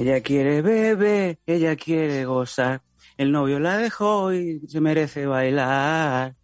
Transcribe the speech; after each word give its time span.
Ella 0.00 0.22
quiere 0.22 0.62
bebé, 0.62 1.40
ella 1.44 1.76
quiere 1.76 2.24
gozar. 2.24 2.80
El 3.18 3.32
novio 3.32 3.60
la 3.60 3.76
dejó 3.76 4.32
y 4.32 4.66
se 4.66 4.80
merece 4.80 5.26
bailar. 5.26 6.36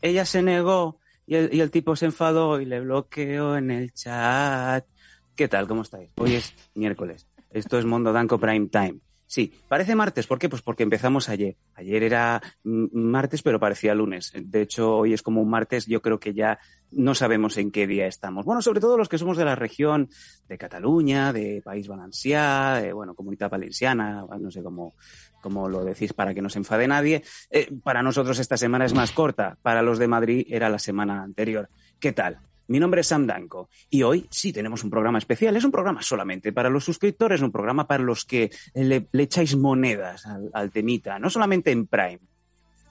Ella 0.00 0.24
se 0.24 0.42
negó 0.42 1.00
y 1.26 1.34
el, 1.34 1.52
y 1.52 1.60
el 1.60 1.72
tipo 1.72 1.96
se 1.96 2.04
enfadó 2.04 2.60
y 2.60 2.66
le 2.66 2.78
bloqueó 2.78 3.56
en 3.56 3.72
el 3.72 3.92
chat. 3.92 4.86
¿Qué 5.34 5.48
tal? 5.48 5.66
¿Cómo 5.66 5.82
estáis? 5.82 6.10
Hoy 6.18 6.36
es 6.36 6.54
miércoles. 6.76 7.26
Esto 7.50 7.80
es 7.80 7.84
Mondo 7.84 8.12
Danco 8.12 8.38
Prime 8.38 8.68
Time. 8.68 9.00
Sí, 9.30 9.52
parece 9.68 9.94
martes. 9.94 10.26
¿Por 10.26 10.40
qué? 10.40 10.48
Pues 10.48 10.60
porque 10.60 10.82
empezamos 10.82 11.28
ayer. 11.28 11.56
Ayer 11.76 12.02
era 12.02 12.42
mm, 12.64 12.86
martes, 12.92 13.42
pero 13.42 13.60
parecía 13.60 13.94
lunes. 13.94 14.32
De 14.34 14.60
hecho, 14.60 14.96
hoy 14.96 15.12
es 15.12 15.22
como 15.22 15.40
un 15.40 15.48
martes. 15.48 15.86
Yo 15.86 16.02
creo 16.02 16.18
que 16.18 16.34
ya 16.34 16.58
no 16.90 17.14
sabemos 17.14 17.56
en 17.56 17.70
qué 17.70 17.86
día 17.86 18.08
estamos. 18.08 18.44
Bueno, 18.44 18.60
sobre 18.60 18.80
todo 18.80 18.96
los 18.96 19.08
que 19.08 19.18
somos 19.18 19.36
de 19.36 19.44
la 19.44 19.54
región 19.54 20.08
de 20.48 20.58
Cataluña, 20.58 21.32
de 21.32 21.62
País 21.64 21.86
Valencià, 21.86 22.82
de, 22.82 22.92
bueno, 22.92 23.14
Comunidad 23.14 23.48
Valenciana, 23.48 24.26
no 24.40 24.50
sé 24.50 24.64
cómo, 24.64 24.96
cómo 25.40 25.68
lo 25.68 25.84
decís 25.84 26.12
para 26.12 26.34
que 26.34 26.42
no 26.42 26.48
se 26.48 26.58
enfade 26.58 26.88
nadie. 26.88 27.22
Eh, 27.50 27.68
para 27.84 28.02
nosotros 28.02 28.36
esta 28.40 28.56
semana 28.56 28.84
es 28.84 28.94
más 28.94 29.12
corta. 29.12 29.58
Para 29.62 29.80
los 29.80 30.00
de 30.00 30.08
Madrid 30.08 30.44
era 30.48 30.68
la 30.68 30.80
semana 30.80 31.22
anterior. 31.22 31.70
¿Qué 32.00 32.10
tal? 32.10 32.40
Mi 32.70 32.78
nombre 32.78 33.00
es 33.00 33.08
Sam 33.08 33.26
Danco 33.26 33.68
y 33.90 34.04
hoy 34.04 34.28
sí 34.30 34.52
tenemos 34.52 34.84
un 34.84 34.90
programa 34.90 35.18
especial. 35.18 35.56
Es 35.56 35.64
un 35.64 35.72
programa 35.72 36.02
solamente 36.02 36.52
para 36.52 36.70
los 36.70 36.84
suscriptores, 36.84 37.40
un 37.40 37.50
programa 37.50 37.88
para 37.88 38.04
los 38.04 38.24
que 38.24 38.52
le, 38.74 39.08
echáis 39.12 39.56
monedas 39.56 40.24
al, 40.24 40.50
al 40.52 40.70
temita, 40.70 41.18
no 41.18 41.30
solamente 41.30 41.72
en 41.72 41.88
Prime. 41.88 42.20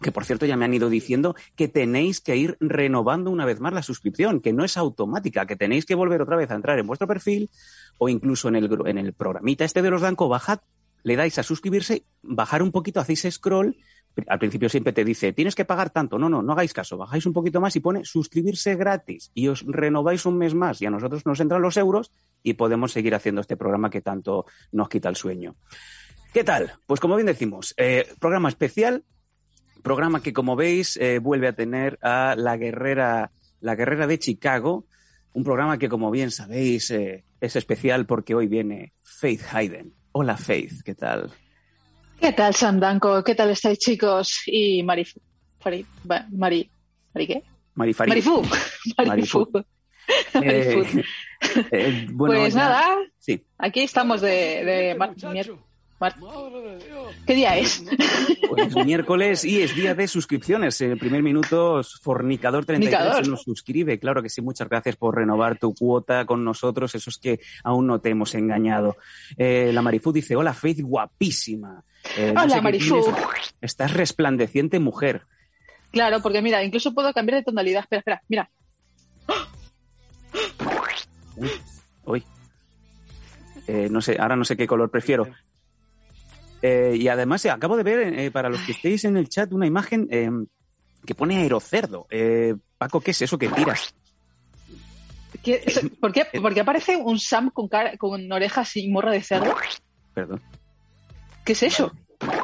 Que 0.01 0.11
por 0.11 0.25
cierto 0.25 0.45
ya 0.45 0.57
me 0.57 0.65
han 0.65 0.73
ido 0.73 0.89
diciendo 0.89 1.33
que 1.55 1.69
tenéis 1.69 2.19
que 2.19 2.35
ir 2.35 2.57
renovando 2.59 3.31
una 3.31 3.45
vez 3.45 3.61
más 3.61 3.71
la 3.71 3.81
suscripción, 3.81 4.41
que 4.41 4.51
no 4.51 4.65
es 4.65 4.75
automática, 4.75 5.45
que 5.45 5.55
tenéis 5.55 5.85
que 5.85 5.95
volver 5.95 6.21
otra 6.21 6.35
vez 6.35 6.51
a 6.51 6.55
entrar 6.55 6.77
en 6.77 6.85
vuestro 6.85 7.07
perfil 7.07 7.49
o 7.99 8.09
incluso 8.09 8.49
en 8.49 8.57
el, 8.57 8.69
en 8.85 8.97
el 8.97 9.13
programita 9.13 9.63
este 9.63 9.81
de 9.81 9.91
los 9.91 10.01
Danco, 10.01 10.27
bajad, 10.27 10.59
le 11.03 11.15
dais 11.15 11.39
a 11.39 11.43
suscribirse, 11.43 12.03
bajar 12.21 12.61
un 12.63 12.73
poquito, 12.73 12.99
hacéis 12.99 13.25
scroll 13.31 13.77
al 14.27 14.39
principio 14.39 14.69
siempre 14.69 14.93
te 14.93 15.03
dice, 15.03 15.33
tienes 15.33 15.55
que 15.55 15.65
pagar 15.65 15.89
tanto. 15.89 16.17
No, 16.17 16.29
no, 16.29 16.41
no 16.41 16.53
hagáis 16.53 16.73
caso. 16.73 16.97
Bajáis 16.97 17.25
un 17.25 17.33
poquito 17.33 17.61
más 17.61 17.75
y 17.75 17.79
pone 17.79 18.05
suscribirse 18.05 18.75
gratis. 18.75 19.31
Y 19.33 19.47
os 19.47 19.65
renováis 19.65 20.25
un 20.25 20.37
mes 20.37 20.53
más. 20.53 20.81
Y 20.81 20.85
a 20.85 20.89
nosotros 20.89 21.25
nos 21.25 21.39
entran 21.39 21.61
los 21.61 21.77
euros 21.77 22.11
y 22.43 22.53
podemos 22.53 22.91
seguir 22.91 23.15
haciendo 23.15 23.41
este 23.41 23.57
programa 23.57 23.89
que 23.89 24.01
tanto 24.01 24.45
nos 24.71 24.89
quita 24.89 25.09
el 25.09 25.15
sueño. 25.15 25.55
¿Qué 26.33 26.43
tal? 26.43 26.73
Pues 26.85 26.99
como 26.99 27.15
bien 27.15 27.27
decimos, 27.27 27.73
eh, 27.77 28.07
programa 28.19 28.49
especial. 28.49 29.03
Programa 29.81 30.21
que, 30.21 30.33
como 30.33 30.55
veis, 30.55 30.97
eh, 30.97 31.19
vuelve 31.19 31.47
a 31.47 31.53
tener 31.53 31.97
a 32.01 32.35
la 32.37 32.57
guerrera, 32.57 33.31
la 33.61 33.75
guerrera 33.75 34.07
de 34.07 34.19
Chicago. 34.19 34.85
Un 35.33 35.43
programa 35.43 35.77
que, 35.77 35.89
como 35.89 36.11
bien 36.11 36.31
sabéis, 36.31 36.91
eh, 36.91 37.23
es 37.39 37.55
especial 37.55 38.05
porque 38.05 38.35
hoy 38.35 38.47
viene 38.47 38.93
Faith 39.03 39.41
Hayden. 39.51 39.93
Hola, 40.11 40.37
Faith, 40.37 40.81
¿qué 40.83 40.95
tal? 40.95 41.31
¿Qué 42.21 42.33
tal, 42.33 42.53
Sam 42.53 42.79
Danco? 42.79 43.23
¿Qué 43.23 43.35
tal 43.35 43.49
estáis, 43.51 43.79
chicos? 43.79 44.41
Y 44.45 44.83
Mari... 44.83 45.05
Fari- 45.63 45.85
ba- 46.03 46.27
Mari... 46.31 46.69
¿Mari 47.13 47.27
qué? 47.27 47.43
Marifari. 47.75 48.09
Marifú. 48.09 48.43
Marifú. 48.97 49.47
Marifú. 49.53 49.63
Eh, 50.43 51.03
eh, 51.71 52.07
bueno, 52.11 52.35
pues 52.41 52.53
ya- 52.53 52.59
nada, 52.59 52.97
Sí. 53.19 53.43
aquí 53.57 53.81
estamos 53.81 54.21
de... 54.21 54.29
de 54.65 54.95
mar- 54.95 55.15
mier- 55.15 55.55
mar- 55.99 56.15
¿Qué 57.25 57.35
día 57.35 57.57
es? 57.57 57.83
Pues 58.49 58.73
miércoles 58.85 59.43
y 59.45 59.61
es 59.61 59.75
día 59.75 59.93
de 59.95 60.07
suscripciones. 60.07 60.79
En 60.81 60.91
el 60.91 60.97
primer 60.97 61.21
minuto, 61.21 61.81
Fornicador 62.01 62.65
33 62.65 62.97
Fornicador. 62.97 63.25
se 63.25 63.31
nos 63.31 63.43
suscribe. 63.43 63.99
Claro 63.99 64.21
que 64.23 64.29
sí, 64.29 64.41
muchas 64.41 64.67
gracias 64.69 64.95
por 64.95 65.15
renovar 65.15 65.57
tu 65.59 65.73
cuota 65.73 66.25
con 66.25 66.43
nosotros. 66.43 66.95
Eso 66.95 67.09
es 67.09 67.17
que 67.17 67.39
aún 67.63 67.85
no 67.87 67.99
te 68.01 68.09
hemos 68.09 68.33
engañado. 68.35 68.95
Eh, 69.37 69.71
la 69.73 69.81
Marifú 69.81 70.11
dice, 70.11 70.35
hola 70.35 70.53
Faith, 70.53 70.81
guapísima. 70.81 71.83
Eh, 72.17 72.31
no 72.33 72.41
Hola, 72.41 72.55
sé 72.55 72.61
tienes. 72.61 73.05
Estás 73.61 73.93
resplandeciente 73.93 74.79
mujer. 74.79 75.25
Claro, 75.91 76.21
porque 76.21 76.41
mira, 76.41 76.63
incluso 76.63 76.93
puedo 76.93 77.13
cambiar 77.13 77.39
de 77.39 77.43
tonalidad. 77.43 77.81
Espera, 77.81 77.99
espera, 77.99 78.23
mira. 78.27 78.49
Uy. 82.05 82.23
Eh, 83.67 83.87
no 83.89 84.01
sé, 84.01 84.17
ahora 84.19 84.35
no 84.35 84.43
sé 84.45 84.57
qué 84.57 84.67
color 84.67 84.89
prefiero. 84.89 85.27
Eh, 86.61 86.95
y 86.97 87.07
además, 87.07 87.45
acabo 87.45 87.77
de 87.77 87.83
ver, 87.83 88.31
para 88.31 88.49
los 88.49 88.59
que 88.61 88.71
estéis 88.73 89.05
en 89.05 89.15
el 89.17 89.29
chat, 89.29 89.51
una 89.53 89.67
imagen 89.67 90.07
que 91.05 91.15
pone 91.15 91.37
aerocerdo. 91.37 92.07
Paco, 92.77 93.01
¿qué 93.01 93.11
es 93.11 93.21
eso 93.21 93.37
que 93.37 93.49
tiras? 93.49 93.93
¿Qué- 95.43 95.63
¿Por 96.01 96.11
qué, 96.11 96.25
por 96.41 96.53
qué 96.53 96.61
aparece 96.61 96.97
un 96.97 97.19
Sam 97.19 97.49
con, 97.51 97.67
cara- 97.69 97.95
con 97.97 98.29
orejas 98.31 98.75
y 98.75 98.89
morra 98.89 99.11
de 99.11 99.21
cerdo? 99.21 99.55
Perdón. 100.13 100.41
¿Qué 101.49 101.53
es 101.53 101.63
eso? 101.63 101.91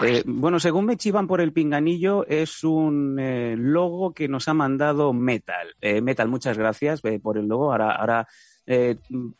Eh, 0.01 0.23
bueno, 0.25 0.59
según 0.59 0.87
me 0.87 0.97
chivan 0.97 1.27
por 1.27 1.39
el 1.39 1.53
pinganillo, 1.53 2.25
es 2.25 2.63
un 2.63 3.19
eh, 3.19 3.55
logo 3.55 4.15
que 4.15 4.27
nos 4.27 4.47
ha 4.47 4.55
mandado 4.55 5.13
Metal. 5.13 5.75
Eh, 5.79 6.01
Metal, 6.01 6.27
muchas 6.27 6.57
gracias 6.57 7.01
por 7.21 7.37
el 7.37 7.45
logo. 7.45 7.71
Ahora, 7.71 7.91
ahora 7.91 8.27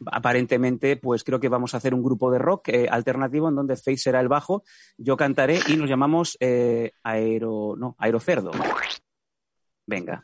aparentemente, 0.05 0.97
pues 0.97 1.23
creo 1.23 1.39
que 1.39 1.49
vamos 1.49 1.73
a 1.73 1.77
hacer 1.77 1.95
un 1.95 2.03
grupo 2.03 2.29
de 2.29 2.37
rock 2.37 2.69
alternativo 2.91 3.49
en 3.49 3.55
donde 3.55 3.75
Face 3.75 3.97
será 3.97 4.19
el 4.19 4.27
bajo, 4.27 4.63
yo 4.99 5.17
cantaré 5.17 5.59
y 5.67 5.77
nos 5.77 5.89
llamamos 5.89 6.37
Aero, 6.39 7.73
no, 7.75 7.95
Aerocerdo. 7.97 8.51
Venga. 9.87 10.23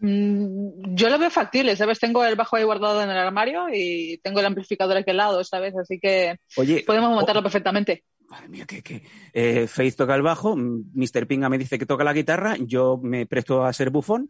Mm, 0.00 0.94
Yo 0.94 1.08
lo 1.08 1.18
veo 1.18 1.30
factible, 1.30 1.76
¿sabes? 1.76 1.98
Tengo 1.98 2.24
el 2.24 2.36
bajo 2.36 2.56
ahí 2.56 2.64
guardado 2.64 3.02
en 3.02 3.08
el 3.08 3.16
armario 3.16 3.68
y 3.72 4.18
tengo 4.18 4.40
el 4.40 4.46
amplificador 4.46 4.98
aquí 4.98 5.10
al 5.10 5.16
lado, 5.16 5.42
¿sabes? 5.44 5.74
Así 5.76 5.98
que 5.98 6.36
Oye, 6.56 6.84
podemos 6.86 7.10
montarlo 7.10 7.42
perfectamente. 7.42 8.04
Madre 8.34 8.48
mía, 8.48 8.64
que, 8.66 8.82
que 8.82 9.02
eh, 9.32 9.68
Faith 9.68 9.94
toca 9.94 10.14
el 10.16 10.22
bajo, 10.22 10.56
Mr. 10.56 11.26
Pinga 11.28 11.48
me 11.48 11.56
dice 11.56 11.78
que 11.78 11.86
toca 11.86 12.02
la 12.02 12.12
guitarra, 12.12 12.56
yo 12.58 12.98
me 13.00 13.26
presto 13.26 13.64
a 13.64 13.72
ser 13.72 13.90
bufón 13.90 14.28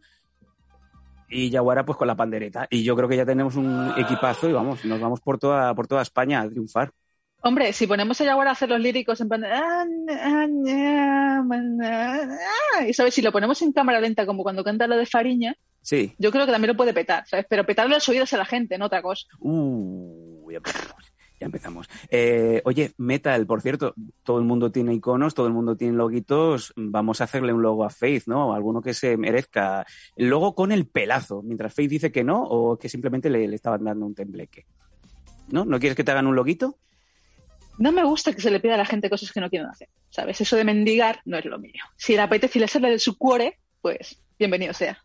y 1.27 1.49
Yaguara 1.49 1.83
pues 1.85 1.97
con 1.97 2.07
la 2.07 2.15
pandereta. 2.15 2.67
Y 2.69 2.83
yo 2.83 2.95
creo 2.95 3.09
que 3.09 3.17
ya 3.17 3.25
tenemos 3.25 3.55
un 3.55 3.93
equipazo 3.97 4.47
y 4.47 4.53
vamos, 4.53 4.85
nos 4.85 5.01
vamos 5.01 5.21
por 5.21 5.39
toda, 5.39 5.73
por 5.73 5.87
toda 5.87 6.03
España 6.03 6.41
a 6.41 6.47
triunfar. 6.49 6.91
Hombre, 7.41 7.73
si 7.73 7.87
ponemos 7.87 8.21
a 8.21 8.25
Jaguar 8.25 8.47
a 8.47 8.51
hacer 8.51 8.69
los 8.69 8.79
líricos 8.79 9.19
en 9.21 9.27
plan 9.27 9.41
de... 9.41 9.47
"Ah, 9.51 9.85
ah, 10.23 11.41
ah, 11.81 12.27
ah", 12.77 12.87
Y 12.87 12.93
sabes, 12.93 13.13
si 13.15 13.23
lo 13.23 13.31
ponemos 13.31 13.59
en 13.63 13.71
cámara 13.71 13.99
lenta 13.99 14.27
como 14.27 14.43
cuando 14.43 14.63
canta 14.63 14.85
lo 14.85 14.97
de 14.97 15.05
Fariña, 15.07 15.55
Sí. 15.81 16.13
yo 16.19 16.31
creo 16.31 16.45
que 16.45 16.51
también 16.51 16.69
lo 16.73 16.77
puede 16.77 16.93
petar, 16.93 17.27
¿sabes? 17.27 17.45
Pero 17.49 17.65
petarle 17.65 17.95
los 17.95 18.07
oídos 18.09 18.31
a 18.33 18.37
la 18.37 18.45
gente, 18.45 18.77
no 18.77 18.85
otra 18.85 19.01
cosa. 19.01 19.25
Uh, 19.39 20.51
ya. 20.51 20.59
Ya 21.39 21.47
empezamos. 21.47 21.89
Eh, 22.09 22.61
oye, 22.63 22.93
Metal, 22.97 23.45
por 23.45 23.61
cierto, 23.61 23.93
todo 24.23 24.39
el 24.39 24.45
mundo 24.45 24.71
tiene 24.71 24.93
iconos, 24.93 25.33
todo 25.33 25.47
el 25.47 25.53
mundo 25.53 25.75
tiene 25.75 25.97
loguitos. 25.97 26.73
Vamos 26.77 27.19
a 27.19 27.25
hacerle 27.25 27.51
un 27.51 27.61
logo 27.61 27.83
a 27.83 27.89
Faith, 27.89 28.23
¿no? 28.27 28.53
Alguno 28.53 28.81
que 28.81 28.93
se 28.93 29.17
merezca. 29.17 29.85
El 30.15 30.29
logo 30.29 30.55
con 30.55 30.71
el 30.71 30.87
pelazo, 30.87 31.41
mientras 31.41 31.73
Faith 31.73 31.89
dice 31.89 32.11
que 32.11 32.23
no 32.23 32.41
o 32.43 32.77
que 32.77 32.87
simplemente 32.87 33.29
le, 33.29 33.47
le 33.47 33.55
estaban 33.55 33.83
dando 33.83 34.05
un 34.05 34.15
tembleque. 34.15 34.65
¿No? 35.49 35.65
¿No 35.65 35.79
quieres 35.79 35.95
que 35.95 36.03
te 36.03 36.11
hagan 36.11 36.27
un 36.27 36.35
loguito? 36.35 36.77
No 37.77 37.91
me 37.91 38.03
gusta 38.03 38.33
que 38.33 38.41
se 38.41 38.51
le 38.51 38.59
pida 38.59 38.75
a 38.75 38.77
la 38.77 38.85
gente 38.85 39.09
cosas 39.09 39.31
que 39.31 39.41
no 39.41 39.49
quieren 39.49 39.67
hacer, 39.67 39.89
¿sabes? 40.09 40.39
Eso 40.39 40.55
de 40.55 40.63
mendigar 40.63 41.21
no 41.25 41.37
es 41.37 41.45
lo 41.45 41.59
mío. 41.59 41.83
Si 41.97 42.13
le 42.13 42.21
apetece 42.21 42.57
y 42.57 42.61
le 42.61 42.67
sale 42.69 42.89
de 42.89 42.99
su 42.99 43.17
cuore, 43.17 43.59
pues 43.81 44.21
bienvenido 44.39 44.73
sea. 44.73 44.97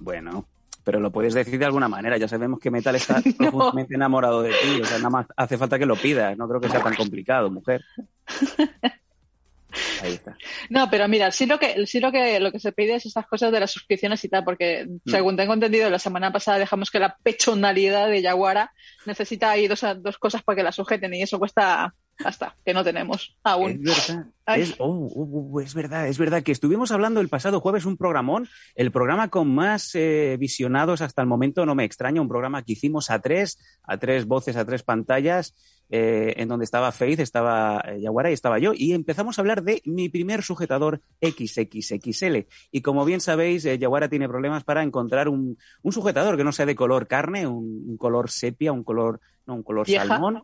Bueno, 0.00 0.48
pero 0.88 1.00
lo 1.00 1.12
puedes 1.12 1.34
decir 1.34 1.58
de 1.58 1.66
alguna 1.66 1.86
manera. 1.86 2.16
Ya 2.16 2.28
sabemos 2.28 2.58
que 2.60 2.70
Metal 2.70 2.96
está 2.96 3.20
profundamente 3.36 3.94
enamorado 3.94 4.40
de 4.40 4.52
ti. 4.52 4.80
O 4.80 4.86
sea, 4.86 4.96
nada 4.96 5.10
más 5.10 5.26
hace 5.36 5.58
falta 5.58 5.78
que 5.78 5.84
lo 5.84 5.96
pidas. 5.96 6.34
No 6.38 6.48
creo 6.48 6.62
que 6.62 6.70
sea 6.70 6.82
tan 6.82 6.94
complicado, 6.94 7.50
mujer. 7.50 7.84
Ahí 10.02 10.14
está. 10.14 10.34
No, 10.70 10.88
pero 10.88 11.06
mira, 11.06 11.30
sí 11.30 11.44
lo 11.44 11.58
que 11.58 11.86
sí 11.86 12.00
lo 12.00 12.10
que 12.10 12.40
lo 12.40 12.50
que 12.50 12.58
se 12.58 12.72
pide 12.72 12.94
es 12.94 13.04
estas 13.04 13.26
cosas 13.26 13.52
de 13.52 13.60
las 13.60 13.70
suscripciones 13.70 14.24
y 14.24 14.30
tal, 14.30 14.44
porque 14.44 14.86
Mm. 14.88 15.10
según 15.10 15.36
tengo 15.36 15.52
entendido, 15.52 15.90
la 15.90 15.98
semana 15.98 16.32
pasada 16.32 16.58
dejamos 16.58 16.90
que 16.90 17.00
la 17.00 17.18
pechonalidad 17.22 18.08
de 18.08 18.22
Yaguara 18.22 18.72
necesita 19.04 19.50
ahí 19.50 19.68
dos, 19.68 19.84
dos 19.98 20.16
cosas 20.16 20.42
para 20.42 20.56
que 20.56 20.62
la 20.62 20.72
sujeten 20.72 21.12
y 21.12 21.20
eso 21.20 21.38
cuesta 21.38 21.92
hasta 22.24 22.56
que 22.64 22.74
no 22.74 22.84
tenemos 22.84 23.22
Es 23.22 23.36
aún. 23.44 23.82
verdad. 23.82 24.26
Es, 24.48 24.76
oh, 24.78 25.10
oh, 25.14 25.50
oh, 25.52 25.60
es 25.60 25.74
verdad, 25.74 26.08
es 26.08 26.16
verdad 26.16 26.42
que 26.42 26.52
estuvimos 26.52 26.90
hablando 26.90 27.20
el 27.20 27.28
pasado 27.28 27.60
jueves 27.60 27.84
un 27.84 27.98
programón, 27.98 28.48
el 28.76 28.90
programa 28.90 29.28
con 29.28 29.54
más 29.54 29.94
eh, 29.94 30.38
visionados 30.40 31.02
hasta 31.02 31.20
el 31.20 31.28
momento, 31.28 31.66
no 31.66 31.74
me 31.74 31.84
extraña, 31.84 32.22
un 32.22 32.28
programa 32.28 32.62
que 32.62 32.72
hicimos 32.72 33.10
a 33.10 33.18
tres, 33.18 33.58
a 33.82 33.98
tres 33.98 34.24
voces, 34.24 34.56
a 34.56 34.64
tres 34.64 34.82
pantallas, 34.82 35.54
eh, 35.90 36.32
en 36.38 36.48
donde 36.48 36.64
estaba 36.64 36.92
Faith, 36.92 37.20
estaba 37.20 37.84
eh, 37.88 38.00
Yaguara 38.00 38.30
y 38.30 38.32
estaba 38.32 38.58
yo, 38.58 38.72
y 38.74 38.94
empezamos 38.94 39.38
a 39.38 39.42
hablar 39.42 39.62
de 39.62 39.82
mi 39.84 40.08
primer 40.08 40.42
sujetador 40.42 41.02
XXXL. 41.20 42.46
Y 42.70 42.80
como 42.80 43.04
bien 43.04 43.20
sabéis, 43.20 43.66
eh, 43.66 43.78
Yaguara 43.78 44.08
tiene 44.08 44.28
problemas 44.28 44.64
para 44.64 44.82
encontrar 44.82 45.28
un, 45.28 45.58
un 45.82 45.92
sujetador 45.92 46.38
que 46.38 46.44
no 46.44 46.52
sea 46.52 46.64
de 46.64 46.74
color 46.74 47.06
carne, 47.06 47.46
un, 47.46 47.84
un 47.86 47.96
color 47.98 48.30
sepia, 48.30 48.72
un 48.72 48.82
color, 48.82 49.20
no, 49.46 49.56
un 49.56 49.62
color 49.62 49.86
Vieja. 49.86 50.06
salmón 50.06 50.42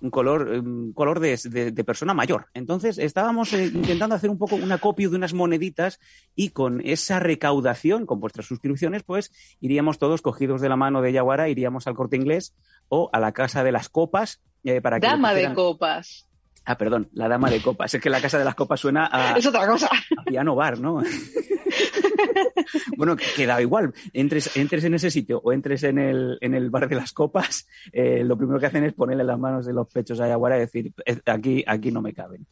un 0.00 0.10
color, 0.10 0.48
un 0.48 0.92
color 0.92 1.20
de, 1.20 1.38
de- 1.44 1.72
de 1.72 1.84
persona 1.84 2.12
mayor. 2.14 2.46
Entonces 2.54 2.98
estábamos 2.98 3.52
eh, 3.52 3.66
intentando 3.66 4.14
hacer 4.14 4.28
un 4.30 4.38
poco 4.38 4.56
un 4.56 4.70
acopio 4.70 5.08
de 5.10 5.16
unas 5.16 5.32
moneditas 5.34 5.98
y 6.34 6.50
con 6.50 6.80
esa 6.84 7.18
recaudación, 7.20 8.04
con 8.06 8.20
vuestras 8.20 8.46
suscripciones, 8.46 9.02
pues 9.02 9.32
iríamos 9.60 9.98
todos 9.98 10.22
cogidos 10.22 10.60
de 10.60 10.68
la 10.68 10.76
mano 10.76 11.00
de 11.02 11.12
Yaguara, 11.12 11.48
iríamos 11.48 11.86
al 11.86 11.94
corte 11.94 12.16
inglés 12.16 12.54
o 12.88 13.08
a 13.12 13.20
la 13.20 13.32
casa 13.32 13.64
de 13.64 13.72
las 13.72 13.88
copas 13.88 14.40
eh, 14.64 14.80
para 14.80 15.00
que... 15.00 15.06
Dama 15.06 15.32
de 15.32 15.54
copas. 15.54 16.26
Ah, 16.64 16.76
perdón, 16.76 17.08
la 17.12 17.28
dama 17.28 17.48
de 17.48 17.62
copas. 17.62 17.94
Es 17.94 18.00
que 18.02 18.10
la 18.10 18.20
casa 18.20 18.38
de 18.38 18.44
las 18.44 18.56
copas 18.56 18.80
suena 18.80 19.08
a, 19.10 19.38
Es 19.38 19.46
otra 19.46 19.66
cosa. 19.68 19.88
a 20.16 20.24
piano 20.24 20.54
bar, 20.56 20.80
¿no? 20.80 21.00
bueno, 22.96 23.16
que, 23.16 23.24
que 23.36 23.46
da 23.46 23.60
igual. 23.60 23.92
Entres, 24.12 24.56
entres 24.56 24.84
en 24.84 24.94
ese 24.94 25.10
sitio 25.10 25.40
o 25.42 25.52
entres 25.52 25.82
en 25.82 25.98
el, 25.98 26.38
en 26.40 26.54
el 26.54 26.70
bar 26.70 26.88
de 26.88 26.96
las 26.96 27.12
copas, 27.12 27.66
eh, 27.92 28.22
lo 28.24 28.36
primero 28.36 28.58
que 28.60 28.66
hacen 28.66 28.84
es 28.84 28.92
ponerle 28.94 29.24
las 29.24 29.38
manos 29.38 29.66
en 29.68 29.74
los 29.74 29.88
pechos 29.88 30.20
a 30.20 30.28
Yaguara 30.28 30.56
y 30.56 30.60
decir, 30.60 30.92
"Eh, 31.04 31.18
aquí, 31.26 31.64
aquí 31.66 31.90
no 31.90 32.02
me 32.02 32.12
caben. 32.12 32.46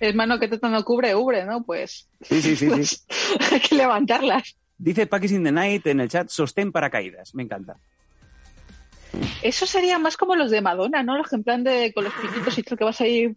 Hermano, 0.00 0.38
que 0.38 0.48
tanto 0.48 0.68
no 0.68 0.84
cubre, 0.84 1.14
ubre, 1.14 1.44
¿no? 1.44 1.62
Pues, 1.64 2.08
Sí, 2.22 2.42
sí, 2.42 2.56
sí, 2.56 2.66
sí. 2.66 2.66
pues 2.68 3.06
hay 3.52 3.60
que 3.60 3.74
levantarlas. 3.76 4.56
Dice 4.76 5.06
Packers 5.06 5.32
in 5.32 5.44
the 5.44 5.52
Night 5.52 5.86
en 5.86 6.00
el 6.00 6.08
chat, 6.08 6.28
sostén 6.28 6.72
paracaídas. 6.72 7.34
Me 7.34 7.44
encanta. 7.44 7.76
Eso 9.42 9.64
sería 9.66 9.98
más 10.00 10.16
como 10.16 10.34
los 10.34 10.50
de 10.50 10.60
Madonna, 10.60 11.02
¿no? 11.04 11.16
Los 11.16 11.28
que 11.28 11.36
en 11.36 11.44
plan 11.44 11.62
de 11.62 11.92
con 11.94 12.04
los 12.04 12.12
piquitos 12.14 12.58
y 12.58 12.62
tal 12.64 12.76
que 12.76 12.84
vas 12.84 13.00
ahí, 13.00 13.32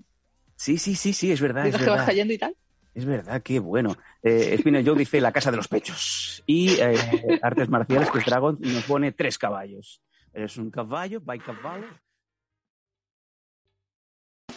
Sí, 0.56 0.80
sí, 0.80 0.95
sí, 0.95 1.13
sí, 1.13 1.31
es 1.31 1.40
verdad, 1.40 1.66
y 1.66 1.69
es 1.69 1.78
que 1.78 1.88
vas 1.88 2.04
cayendo 2.04 2.33
y 2.33 2.38
tal. 2.40 2.56
Es 2.98 3.06
verdad, 3.06 3.44
qué 3.44 3.60
bueno. 3.60 3.96
Eh, 4.24 4.58
Spinel 4.58 4.84
Joe 4.84 4.98
dice 4.98 5.22
la 5.22 5.32
casa 5.32 5.52
de 5.52 5.58
los 5.58 5.68
pechos. 5.68 6.42
Y 6.48 6.80
eh, 6.80 6.96
artes 7.44 7.70
marciales, 7.70 8.10
que 8.10 8.22
Dragon, 8.22 8.58
nos 8.60 8.84
pone 8.86 9.12
tres 9.12 9.38
caballos. 9.38 10.02
Es 10.34 10.58
un 10.58 10.72
caballo, 10.72 11.22
by 11.22 11.38
caballo. 11.38 11.86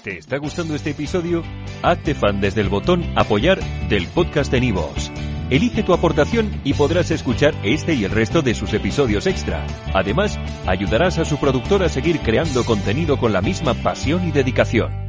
¿Te 0.02 0.16
está 0.16 0.38
gustando 0.38 0.74
este 0.74 0.92
episodio? 0.92 1.42
Hazte 1.82 2.14
fan 2.14 2.40
desde 2.40 2.62
el 2.62 2.70
botón 2.70 3.04
Apoyar 3.14 3.60
del 3.90 4.06
podcast 4.06 4.50
de 4.50 4.62
Nivos. 4.62 5.12
Elige 5.50 5.82
tu 5.82 5.92
aportación 5.92 6.62
y 6.64 6.72
podrás 6.72 7.10
escuchar 7.10 7.54
este 7.62 7.92
y 7.92 8.04
el 8.04 8.10
resto 8.10 8.40
de 8.40 8.54
sus 8.54 8.72
episodios 8.72 9.26
extra. 9.26 9.66
Además, 9.92 10.38
ayudarás 10.66 11.18
a 11.18 11.26
su 11.26 11.36
productor 11.36 11.82
a 11.82 11.90
seguir 11.90 12.20
creando 12.20 12.64
contenido 12.64 13.18
con 13.18 13.34
la 13.34 13.42
misma 13.42 13.74
pasión 13.74 14.26
y 14.26 14.32
dedicación. 14.32 14.99